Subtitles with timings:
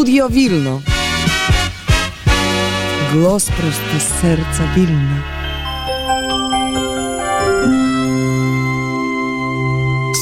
[0.00, 0.80] Studio Wilno.
[3.12, 5.22] Głos prosto z serca Wilna.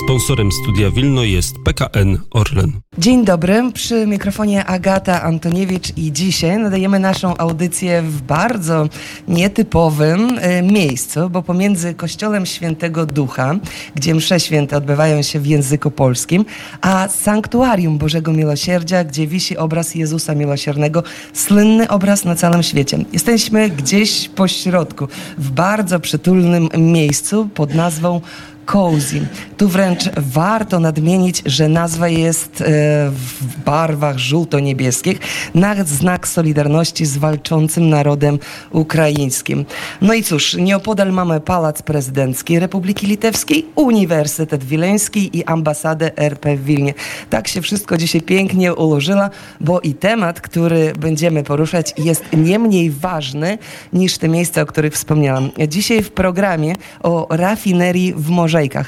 [0.09, 2.73] Sponsorem Studia Wilno jest PKN Orlen.
[2.99, 8.89] Dzień dobry, przy mikrofonie Agata Antoniewicz i dzisiaj nadajemy naszą audycję w bardzo
[9.29, 13.57] nietypowym e, miejscu, bo pomiędzy Kościołem Świętego Ducha,
[13.95, 16.45] gdzie msze święte odbywają się w języku polskim,
[16.81, 21.03] a Sanktuarium Bożego Miłosierdzia, gdzie wisi obraz Jezusa Miłosiernego,
[21.33, 22.99] słynny obraz na całym świecie.
[23.13, 28.21] Jesteśmy gdzieś po środku, w bardzo przytulnym miejscu pod nazwą
[28.69, 29.27] cozy.
[29.57, 32.65] Tu wręcz warto nadmienić, że nazwa jest e,
[33.11, 35.19] w barwach żółto-niebieskich
[35.55, 38.39] na znak solidarności z walczącym narodem
[38.71, 39.65] ukraińskim.
[40.03, 46.65] No i cóż, nieopodal mamy Pałac Prezydencki Republiki Litewskiej, Uniwersytet Wileński i ambasadę RP w
[46.65, 46.95] Wilnie.
[47.31, 49.29] Tak się wszystko dzisiaj pięknie ułożyło,
[49.61, 53.59] bo i temat, który będziemy poruszać jest nie mniej ważny
[53.93, 55.51] niż te miejsca, o których wspomniałam.
[55.69, 58.31] Dzisiaj w programie o rafinerii w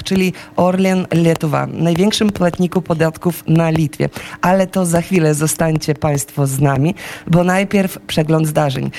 [0.03, 4.09] Czyli Orlen Lietuva, największym płatniku podatków na Litwie.
[4.41, 6.95] Ale to za chwilę zostańcie Państwo z nami,
[7.27, 8.91] bo najpierw przegląd zdarzeń.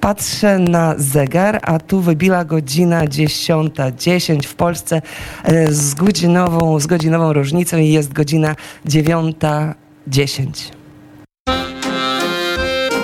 [0.00, 5.02] Patrzę na zegar, a tu wybiła godzina 10.10 w Polsce
[5.44, 10.72] e, z godzinową, z godzinową różnicą i jest godzina 9.10.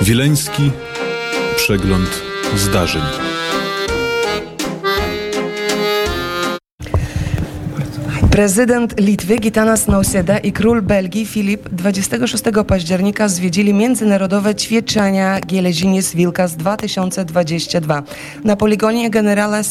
[0.02, 0.70] Wileński
[1.56, 2.22] przegląd
[2.56, 3.27] zdarzeń.
[8.38, 16.56] Prezydent Litwy Gitanas Nausėda i król Belgii Filip 26 października zwiedzili międzynarodowe ćwiczenia Gielezinis Wilkas
[16.56, 18.02] 2022
[18.44, 19.62] na poligonie generała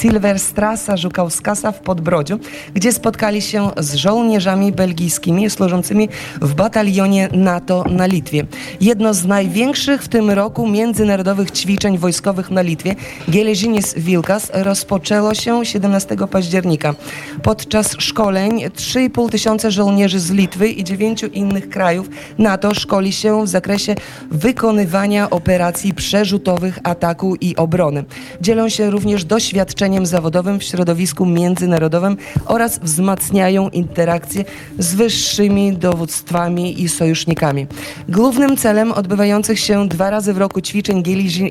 [0.00, 2.38] Silverstrasa Żukauskasa w Podbrodziu,
[2.74, 6.08] gdzie spotkali się z żołnierzami belgijskimi służącymi
[6.40, 8.46] w batalionie NATO na Litwie.
[8.80, 12.94] Jedno z największych w tym roku międzynarodowych ćwiczeń wojskowych na Litwie,
[13.30, 16.94] Gielezinis Wilkas, rozpoczęło się 17 października.
[17.42, 22.08] Podczas szkoleń 3,5 tysiąca żołnierzy z Litwy i dziewięciu innych krajów
[22.38, 23.94] NATO szkoli się w zakresie
[24.30, 28.04] wykonywania operacji przerzutowych, ataku i obrony.
[28.40, 34.44] Dzielą się również doświadczeniem zawodowym w środowisku międzynarodowim oraz wzmacniają interakcje
[34.78, 37.66] z wyższymi dowództwami i sojusznikami.
[38.08, 41.02] Głównym celem odbywających się dwa razy w roku ćwiczeń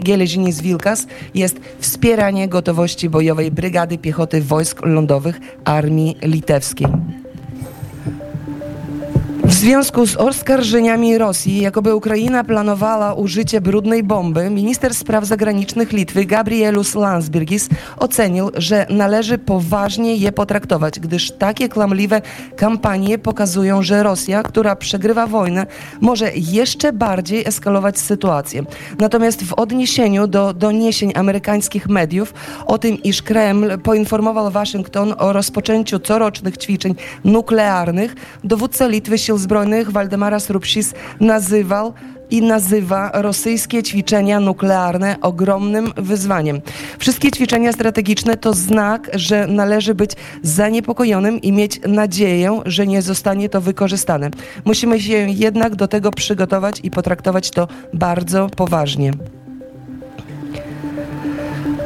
[0.03, 6.87] Gielezini z Wilkas jest wspieranie gotowości bojowej Brygady Piechoty Wojsk Lądowych Armii litewskiej.
[9.55, 16.25] W związku z oskarżeniami Rosji, jakoby Ukraina planowała użycie brudnej bomby, minister spraw zagranicznych Litwy
[16.25, 22.21] Gabrielus Landsbergis ocenił, że należy poważnie je potraktować, gdyż takie kłamliwe
[22.55, 25.65] kampanie pokazują, że Rosja, która przegrywa wojnę,
[26.01, 28.63] może jeszcze bardziej eskalować sytuację.
[28.99, 32.33] Natomiast w odniesieniu do doniesień amerykańskich mediów
[32.65, 39.91] o tym, iż Kreml poinformował Waszyngton o rozpoczęciu corocznych ćwiczeń nuklearnych, dowódca Litwy Sił Zbrojnych
[39.91, 41.93] Waldemara Srupsis nazywał
[42.29, 46.61] i nazywa rosyjskie ćwiczenia nuklearne ogromnym wyzwaniem.
[46.99, 50.11] Wszystkie ćwiczenia strategiczne to znak, że należy być
[50.41, 54.29] zaniepokojonym i mieć nadzieję, że nie zostanie to wykorzystane.
[54.65, 59.11] Musimy się jednak do tego przygotować i potraktować to bardzo poważnie.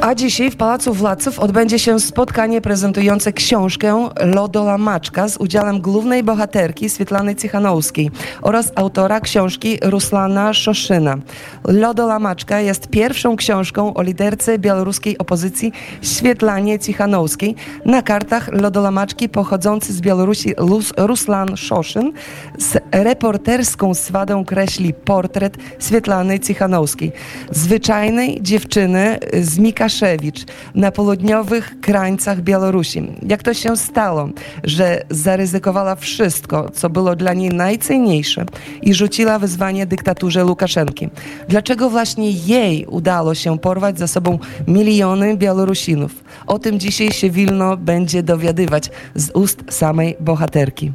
[0.00, 6.22] A dzisiaj w Pałacu Władców odbędzie się spotkanie prezentujące książkę Lodola Maczka z udziałem głównej
[6.22, 8.10] bohaterki Swietlany Cichanowskiej
[8.42, 11.16] oraz autora książki Ruslana Szoszyna.
[11.64, 15.72] Lodola Maczka jest pierwszą książką o liderce białoruskiej opozycji
[16.02, 17.54] Swietlanie Cichanowskiej.
[17.84, 20.54] Na kartach Lodola Maczki pochodzący z Białorusi
[20.96, 22.12] Ruslan Szoszyn
[22.58, 27.12] z reporterską swadą kreśli portret Swietlany Cichanowskiej.
[27.50, 33.02] Zwyczajnej dziewczyny z Mika Łukaszewicz na południowych krańcach Białorusi.
[33.28, 34.28] Jak to się stało,
[34.64, 38.44] że zaryzykowała wszystko, co było dla niej najcenniejsze
[38.82, 41.08] i rzuciła wyzwanie dyktaturze Łukaszenki?
[41.48, 44.38] Dlaczego właśnie jej udało się porwać za sobą
[44.68, 46.24] miliony Białorusinów?
[46.46, 50.92] O tym dzisiaj się Wilno będzie dowiadywać z ust samej bohaterki.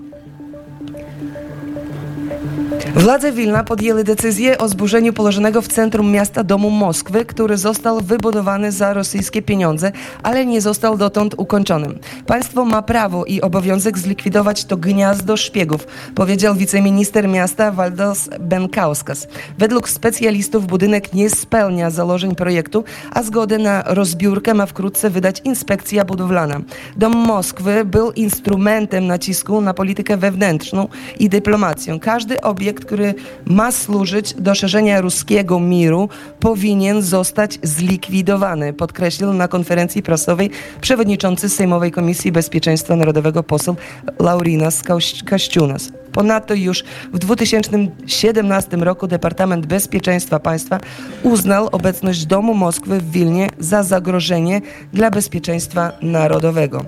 [2.96, 8.72] Władze Wilna podjęły decyzję o zburzeniu położonego w centrum miasta domu Moskwy, który został wybudowany
[8.72, 9.92] za rosyjskie pieniądze,
[10.24, 11.88] ale nie został dotąd ukończony.
[12.26, 19.28] Państwo ma prawo i obowiązek zlikwidować to gniazdo szpiegów, powiedział wiceminister miasta Waldos Benkauskas.
[19.58, 26.06] Według specjalistów budynek nie spełnia założeń projektu, a zgodę na rozbiórkę ma wkrótce wydać inspekcja
[26.06, 26.62] budowlana.
[26.98, 30.88] Dom Moskwy był instrumentem nacisku na politykę wewnętrzną
[31.20, 32.00] i dyplomację.
[32.00, 33.14] Każdy obiekt który
[33.46, 36.10] ma służyć do szerzenia ruskiego miru,
[36.40, 40.50] powinien zostać zlikwidowany, podkreślił na konferencji prasowej
[40.82, 43.76] przewodniczący Sejmowej Komisji Bezpieczeństwa Narodowego poseł
[44.20, 44.84] Laurinas
[45.26, 45.92] Kaściunas.
[46.12, 46.84] Ponadto już
[47.14, 50.80] w 2017 roku Departament Bezpieczeństwa Państwa
[51.24, 54.62] uznał obecność Domu Moskwy w Wilnie za zagrożenie
[54.94, 56.86] dla bezpieczeństwa narodowego.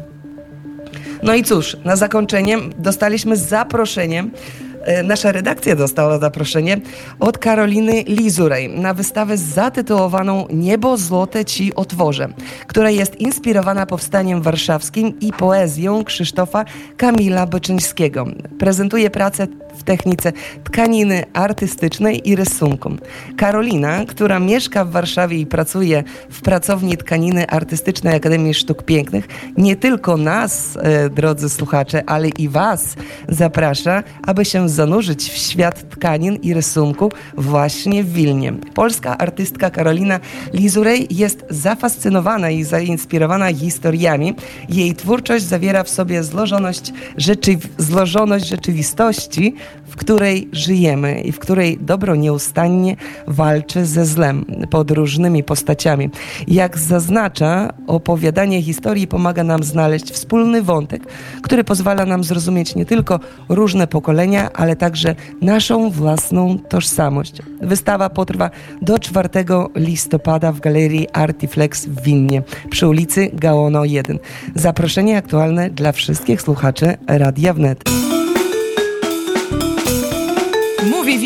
[1.23, 4.66] No i cóż, na zakończenie dostaliśmy zaproszenie E,
[5.03, 6.77] nasza redakcja dostała zaproszenie
[7.19, 12.29] od Karoliny Lizurej na wystawę zatytułowaną Niebo złote ci otworzę,
[12.67, 16.65] która jest inspirowana powstaniem warszawskim i poezją Krzysztofa
[16.97, 18.25] Kamila Byczyńskiego.
[18.59, 19.47] Prezentuje pracę
[19.77, 22.91] w technice tkaniny artystycznej i rysunku.
[23.37, 29.75] Karolina, która mieszka w Warszawie i pracuje w pracowni tkaniny artystycznej Akademii Sztuk Pięknych, nie
[29.75, 32.95] tylko nas, e, drodzy słuchacze, ale i Was
[33.29, 38.53] zaprasza, aby się zanurzyć w świat tkanin i rysunku właśnie w Wilnie.
[38.74, 40.19] Polska artystka Karolina
[40.53, 44.35] Lizurej jest zafascynowana i zainspirowana historiami.
[44.69, 49.56] Jej twórczość zawiera w sobie złożoność, rzeczy, złożoność rzeczywistości,
[49.97, 52.95] której żyjemy i w której dobro nieustannie
[53.27, 56.09] walczy ze złem pod różnymi postaciami.
[56.47, 61.03] Jak zaznacza, opowiadanie historii pomaga nam znaleźć wspólny wątek,
[61.41, 67.33] który pozwala nam zrozumieć nie tylko różne pokolenia, ale także naszą własną tożsamość.
[67.61, 68.49] Wystawa potrwa
[68.81, 69.29] do 4
[69.75, 74.19] listopada w Galerii Artiflex w Wilnie przy ulicy Gaono 1.
[74.55, 78.06] Zaproszenie aktualne dla wszystkich słuchaczy Radia Wnet.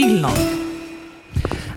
[0.01, 0.29] Wilno.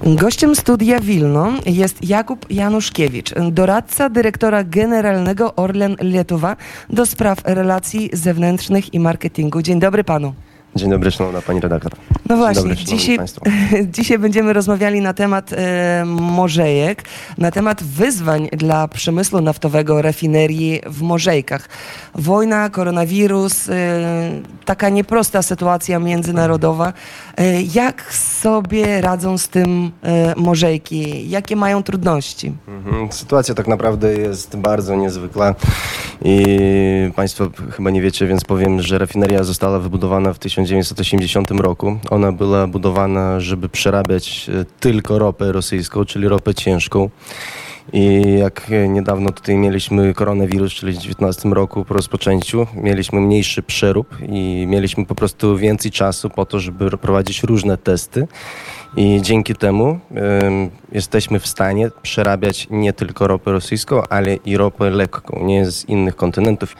[0.06, 6.56] Gościem studia Wilno jest Jakub Januszkiewicz, doradca dyrektora generalnego Orlen Lietuwa
[6.90, 9.62] do spraw relacji zewnętrznych i marketingu.
[9.62, 10.34] Dzień dobry panu.
[10.76, 11.92] Dzień dobry, szanowna pani redaktor.
[12.28, 13.18] No właśnie, dobry, dzisiaj,
[13.96, 17.02] dzisiaj będziemy rozmawiali na temat e, morzejek,
[17.38, 21.68] na temat wyzwań dla przemysłu naftowego, rafinerii w morzejkach.
[22.14, 23.72] Wojna, koronawirus, e,
[24.64, 26.92] taka nieprosta sytuacja międzynarodowa.
[27.36, 31.30] E, jak sobie radzą z tym e, morzejki?
[31.30, 32.52] Jakie mają trudności?
[32.68, 33.12] Mhm.
[33.12, 35.54] Sytuacja tak naprawdę jest bardzo niezwykła
[36.24, 36.46] i
[37.16, 41.98] państwo chyba nie wiecie, więc powiem, że rafineria została wybudowana w 1900 1980 roku.
[42.10, 47.10] Ona była budowana, żeby przerabiać e, tylko ropę rosyjską, czyli ropę ciężką.
[47.92, 54.16] I jak niedawno tutaj mieliśmy koronawirus, czyli w 2019 roku po rozpoczęciu, mieliśmy mniejszy przerób
[54.28, 58.28] i mieliśmy po prostu więcej czasu po to, żeby prowadzić różne testy.
[58.96, 59.98] I dzięki temu
[60.92, 66.16] jesteśmy w stanie przerabiać nie tylko ropę rosyjską, ale i ropę lekką, nie z innych
[66.16, 66.76] kontynentów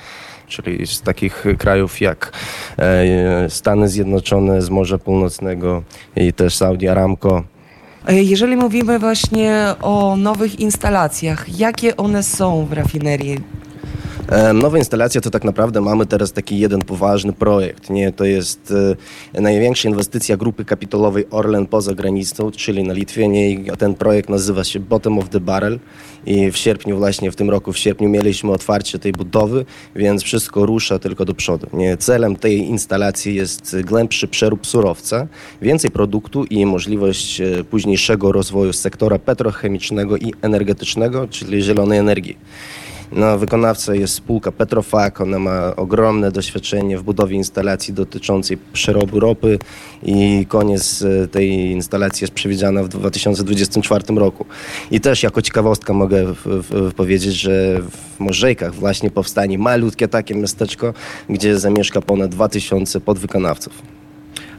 [0.48, 2.32] czyli z takich krajów jak
[2.78, 5.82] e, Stany Zjednoczone, z Morza Północnego
[6.16, 7.42] i też Saudi Aramco.
[8.08, 13.40] E, jeżeli mówimy właśnie o nowych instalacjach, jakie one są w rafinerii?
[14.54, 17.90] Nowa instalacja to tak naprawdę mamy teraz taki jeden poważny projekt.
[17.90, 18.12] Nie?
[18.12, 18.74] To jest
[19.34, 23.28] e, największa inwestycja grupy kapitalowej Orlen poza granicą, czyli na Litwie.
[23.28, 23.76] Nie?
[23.76, 25.78] Ten projekt nazywa się Bottom of the Barrel
[26.26, 29.64] i w sierpniu właśnie, w tym roku w sierpniu mieliśmy otwarcie tej budowy,
[29.96, 31.66] więc wszystko rusza tylko do przodu.
[31.72, 31.96] Nie?
[31.96, 35.26] Celem tej instalacji jest głębszy przerób surowca,
[35.62, 42.36] więcej produktu i możliwość e, późniejszego rozwoju sektora petrochemicznego i energetycznego, czyli zielonej energii.
[43.16, 49.58] No, wykonawca jest spółka Petrofak, ona ma ogromne doświadczenie w budowie instalacji dotyczącej przerobu ropy
[50.02, 54.46] i koniec e, tej instalacji jest przewidziana w 2024 roku.
[54.90, 60.34] I też jako ciekawostka mogę w, w, powiedzieć, że w Morzejkach właśnie powstanie malutkie takie
[60.34, 60.94] miasteczko,
[61.28, 63.93] gdzie zamieszka ponad 2000 podwykonawców.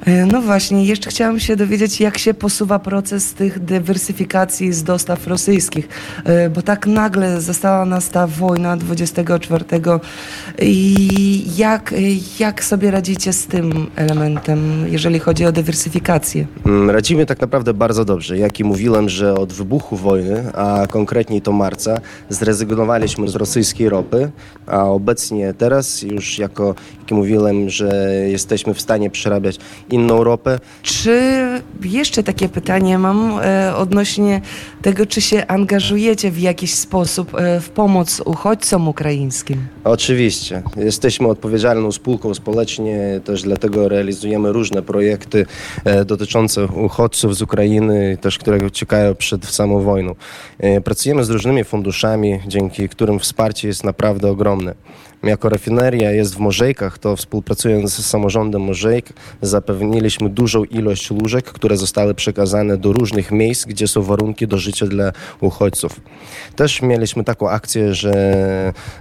[0.02, 5.28] E, no właśnie, jeszcze chciałam się dowiedzieć, jak się posuwa proces tych dywersyfikacji z dostaw
[5.28, 5.90] rosyjskich,
[6.24, 9.66] e, bo tak nagle została nas ta wojna 24
[10.62, 11.94] i jak,
[12.40, 16.48] jak sobie radzicie z tym elementem, jeżeli chodzi o dywersyfikację?
[16.66, 18.38] Mm, radzimy tak naprawdę bardzo dobrze.
[18.38, 21.98] Jak i mówiłem, że od wybuchu wojny, a konkretniej to marca,
[22.30, 24.32] zrezygnowaliśmy z rosyjskiej ropy,
[24.68, 29.58] a obecnie teraz już jako, jak mówiłem, że jesteśmy w stanie przerabiać
[29.90, 30.60] inną ropę.
[30.82, 31.22] Czy
[31.84, 34.42] jeszcze takie pytanie mam e, odnośnie
[34.82, 39.68] tego, czy się angażujecie w jakiś sposób e, w pomoc uchodźcom ukraińskim?
[39.84, 40.62] Oczywiście.
[40.78, 45.46] Jesteśmy odpowiedzialną spółką społecznie, też dlatego realizujemy różne projekty
[45.86, 50.16] e, dotyczące uchodźców z Ukrainy, też które uciekają przed samą wojną.
[50.60, 54.76] E, pracujemy z różnymi funduszami, dzięki którym wsparcie jest naprawdę ogromne.
[55.26, 59.06] Jako rafineria jest w Morzejkach, to współpracując z samorządem Morzejk
[59.42, 64.86] zapewniliśmy dużą ilość łóżek, które zostały przekazane do różnych miejsc, gdzie są warunki do życia
[64.86, 66.02] dla uchodźców.
[66.56, 68.14] Też mieliśmy taką akcję, że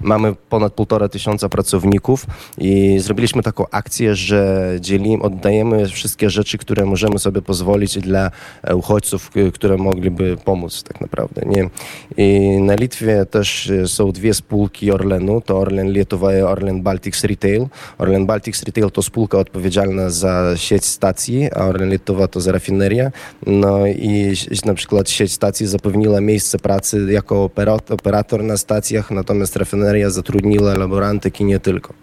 [0.01, 2.27] mamy ponad półtora tysiąca pracowników
[2.59, 8.31] i zrobiliśmy taką akcję, że dzielimy, oddajemy wszystkie rzeczy, które możemy sobie pozwolić dla
[8.75, 11.43] uchodźców, które mogliby pomóc tak naprawdę.
[11.47, 11.71] Nie?
[12.17, 17.67] I na Litwie też są dwie spółki Orlenu, to Orlen Lietuva i Orlen Baltics Retail.
[17.99, 21.99] Orlen Baltics Retail to spółka odpowiedzialna za sieć stacji, a Orlen
[22.31, 23.11] to za rafinerię.
[23.47, 29.57] No i na przykład sieć stacji zapewniła miejsce pracy jako opera- operator na stacjach, natomiast
[29.57, 31.95] rafineria zatrudniła laborantek i nie tylko.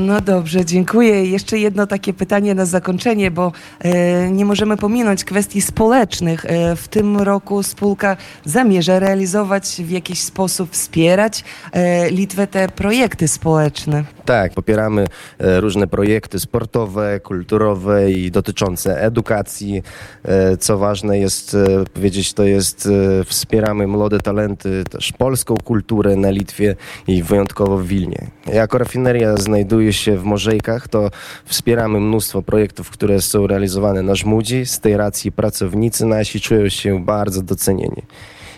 [0.00, 1.24] No dobrze, dziękuję.
[1.26, 6.44] Jeszcze jedno takie pytanie na zakończenie, bo e, nie możemy pominąć kwestii społecznych.
[6.44, 13.28] E, w tym roku spółka zamierza realizować w jakiś sposób, wspierać e, Litwę te projekty
[13.28, 14.04] społeczne.
[14.24, 15.06] Tak, popieramy
[15.38, 19.82] e, różne projekty sportowe, kulturowe i dotyczące edukacji.
[20.24, 22.88] E, Co ważne jest e, powiedzieć, to jest
[23.26, 26.76] wspieramy młode talenty, też polską kulturę na Litwie
[27.06, 28.26] i wyjątkowo w Wilnie.
[28.52, 31.10] Jako rafineria znajduje się w Morzejkach, to
[31.44, 34.66] wspieramy mnóstwo projektów, które są realizowane na Żmudzi.
[34.66, 38.02] Z tej racji pracownicy nasi czują się bardzo docenieni.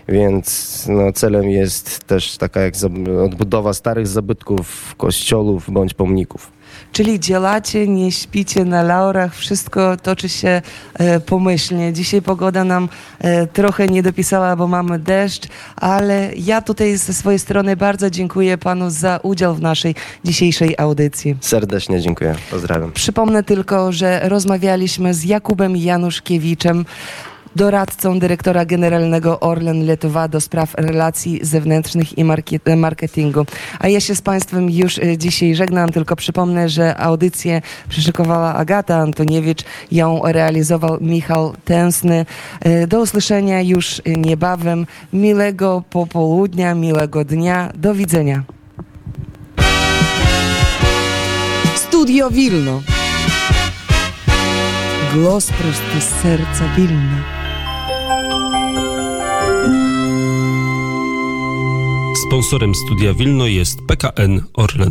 [0.08, 2.74] Więc no, celem jest też taka jak
[3.24, 6.56] odbudowa starych zabytków, kościołów bądź pomników.
[6.92, 10.62] Czyli działacie, nie śpicie na laurach, wszystko toczy się
[10.94, 11.92] e, pomyślnie.
[11.92, 17.38] Dzisiaj pogoda nam e, trochę nie dopisała, bo mamy deszcz, ale ja tutaj ze swojej
[17.38, 19.94] strony bardzo dziękuję panu za udział w naszej
[20.24, 21.36] dzisiejszej audycji.
[21.40, 22.34] Serdecznie dziękuję.
[22.50, 22.92] Pozdrawiam.
[22.92, 26.84] Przypomnę tylko, że rozmawialiśmy z Jakubem Januszkiewiczem,
[27.56, 33.46] doradcą dyrektora generalnego Orlen Lietuva do spraw relacji zewnętrznych i market- marketingu.
[33.78, 38.96] A ja się z Państwem już e, dzisiaj żegnam, tylko przypomnę, że audycję przyszykowała Agata
[38.96, 42.26] Antoniewicz, ją realizował Michał Tęsny.
[42.60, 44.86] E, Do usłyszenia już e, niebawem.
[45.12, 47.72] Miłego popołudnia, miłego dnia.
[47.74, 48.42] Do widzenia.
[51.76, 52.82] Studio Wilno.
[55.14, 57.35] Głos prosty z serca Wilna.
[62.36, 64.84] Sponsorem studia Wilno jest PKN Orlen.